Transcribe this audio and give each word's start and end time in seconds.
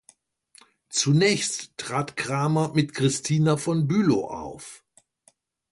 Zunächst 0.89 1.77
trat 1.77 2.17
Kramer 2.17 2.71
mit 2.73 2.95
Christina 2.95 3.55
von 3.57 3.87
Bülow 3.87 4.25
auf. 4.29 4.83